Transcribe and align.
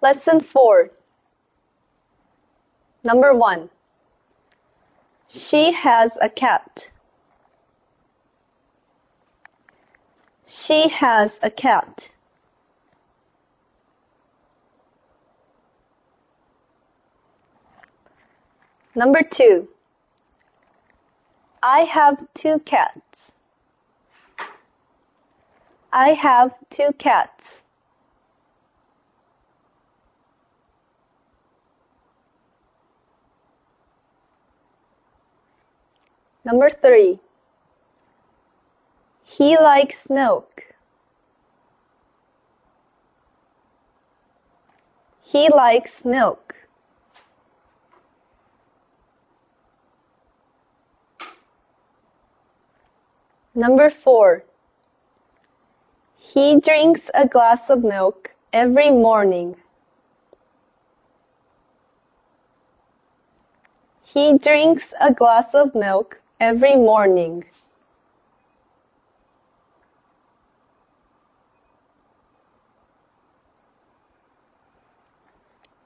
Lesson 0.00 0.40
4. 0.40 0.90
Number 3.02 3.34
1. 3.34 3.68
She 5.26 5.72
has 5.72 6.12
a 6.22 6.28
cat. 6.28 6.90
She 10.46 10.88
has 10.88 11.38
a 11.42 11.50
cat. 11.50 12.10
Number 18.94 19.22
2. 19.22 19.68
I 21.62 21.80
have 21.80 22.24
two 22.34 22.60
cats. 22.60 23.32
I 25.92 26.10
have 26.10 26.54
two 26.70 26.90
cats. 26.98 27.56
Number 36.48 36.70
three. 36.70 37.20
He 39.22 39.58
likes 39.58 40.08
milk. 40.08 40.62
He 45.20 45.50
likes 45.50 46.06
milk. 46.06 46.54
Number 53.54 53.90
four. 53.90 54.44
He 56.16 56.58
drinks 56.58 57.10
a 57.12 57.28
glass 57.28 57.68
of 57.68 57.84
milk 57.84 58.30
every 58.54 58.90
morning. 58.90 59.56
He 64.02 64.38
drinks 64.38 64.94
a 64.98 65.12
glass 65.12 65.52
of 65.52 65.74
milk 65.74 66.22
every 66.40 66.76
morning. 66.76 67.44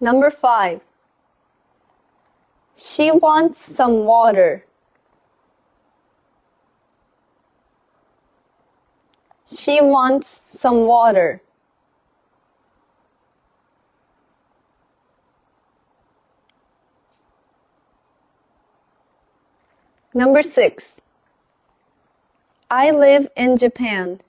Number 0.00 0.30
five. 0.30 0.80
She 2.76 3.10
wants 3.12 3.58
some 3.58 4.04
water. 4.04 4.66
She 9.46 9.80
wants 9.80 10.40
some 10.50 10.86
water. 10.86 11.40
Number 20.14 20.42
six. 20.42 20.96
I 22.70 22.90
live 22.90 23.28
in 23.34 23.56
Japan. 23.56 24.20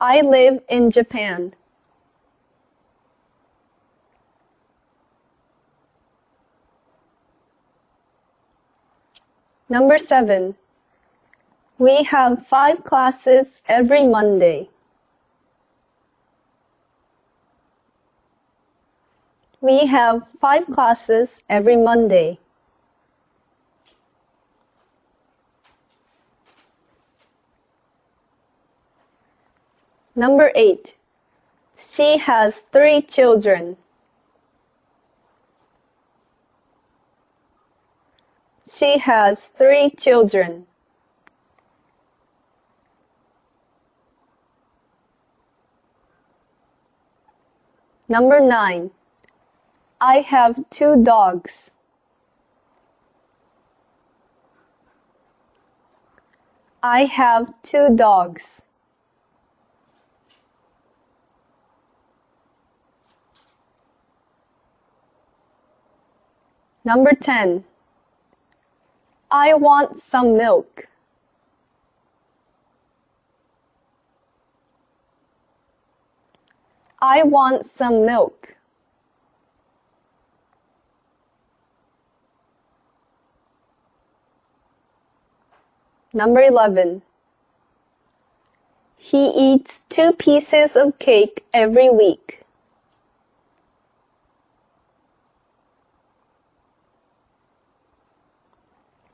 I 0.00 0.22
live 0.22 0.60
in 0.70 0.90
Japan. 0.90 1.54
Number 9.68 9.98
seven. 9.98 10.56
We 11.78 12.04
have 12.04 12.46
five 12.46 12.84
classes 12.84 13.48
every 13.68 14.06
Monday. 14.06 14.70
We 19.62 19.86
have 19.86 20.22
five 20.40 20.66
classes 20.66 21.28
every 21.48 21.76
Monday. 21.76 22.38
Number 30.16 30.50
eight. 30.54 30.94
She 31.76 32.16
has 32.18 32.62
three 32.72 33.02
children. 33.02 33.76
She 38.68 38.96
has 38.98 39.50
three 39.58 39.90
children. 39.90 40.66
Number 48.08 48.40
nine. 48.40 48.90
I 50.02 50.22
have 50.22 50.70
two 50.70 51.02
dogs. 51.04 51.70
I 56.82 57.04
have 57.04 57.52
two 57.62 57.94
dogs. 57.94 58.62
Number 66.82 67.12
10. 67.12 67.64
I 69.30 69.52
want 69.52 69.98
some 70.00 70.38
milk. 70.38 70.86
I 77.02 77.22
want 77.22 77.66
some 77.66 78.06
milk. 78.06 78.56
Number 86.12 86.42
11. 86.42 87.02
He 88.96 89.28
eats 89.28 89.80
two 89.88 90.12
pieces 90.12 90.74
of 90.74 90.98
cake 90.98 91.44
every 91.54 91.88
week. 91.88 92.40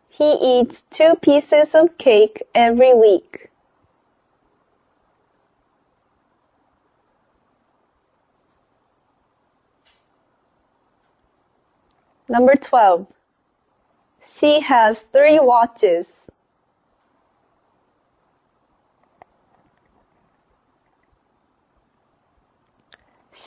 He 0.09 0.33
eats 0.41 0.85
two 0.91 1.17
pieces 1.17 1.75
of 1.75 1.99
cake 1.99 2.43
every 2.55 2.95
week. 2.95 3.51
Number 12.27 12.55
12. 12.55 13.07
She 14.27 14.61
has 14.61 15.05
three 15.13 15.39
watches. 15.39 16.26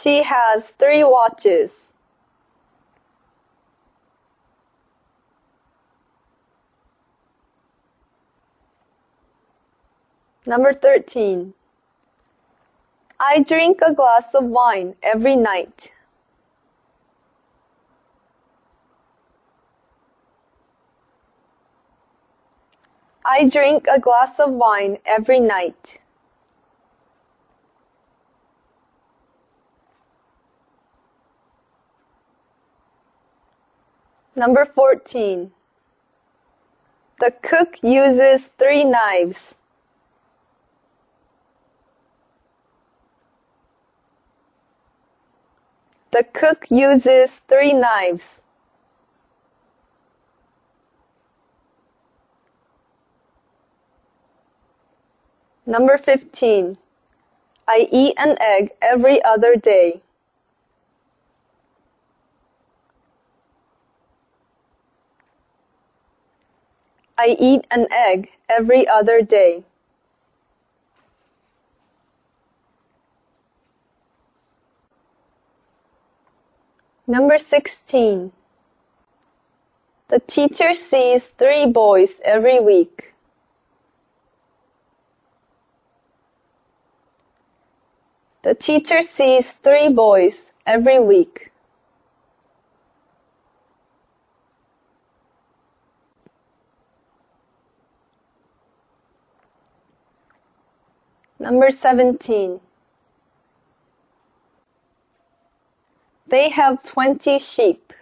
She 0.01 0.23
has 0.23 0.69
three 0.79 1.03
watches. 1.03 1.71
Number 10.45 10.71
13. 10.71 11.53
I 13.19 13.43
drink 13.43 13.81
a 13.85 13.93
glass 13.93 14.33
of 14.33 14.45
wine 14.45 14.95
every 15.03 15.35
night. 15.35 15.91
I 23.25 23.49
drink 23.49 23.85
a 23.91 23.99
glass 23.99 24.39
of 24.39 24.51
wine 24.51 24.97
every 25.05 25.41
night. 25.41 25.98
Number 34.39 34.63
14. 34.63 35.51
The 37.19 37.33
cook 37.43 37.75
uses 37.83 38.45
three 38.57 38.85
knives. 38.85 39.53
The 46.13 46.23
cook 46.23 46.67
uses 46.69 47.41
three 47.49 47.73
knives. 47.73 48.23
Number 55.65 55.97
15. 55.97 56.77
I 57.67 57.89
eat 57.91 58.13
an 58.17 58.37
egg 58.39 58.69
every 58.81 59.21
other 59.21 59.57
day. 59.57 60.01
I 67.21 67.35
eat 67.37 67.67
an 67.69 67.85
egg 67.91 68.29
every 68.47 68.87
other 68.87 69.21
day. 69.21 69.63
Number 77.05 77.37
16. 77.37 78.31
The 80.07 80.19
teacher 80.21 80.73
sees 80.73 81.25
three 81.25 81.65
boys 81.65 82.21
every 82.23 82.61
week. 82.61 83.13
The 88.43 88.55
teacher 88.55 89.01
sees 89.01 89.51
three 89.51 89.89
boys 89.89 90.45
every 90.65 91.01
week. 91.01 91.48
Number 101.39 101.71
17. 101.71 102.59
They 106.27 106.49
have 106.49 106.83
20 106.83 107.39
sheep. 107.39 107.93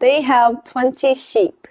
They 0.00 0.22
have 0.22 0.64
20 0.64 1.14
sheep. 1.14 1.68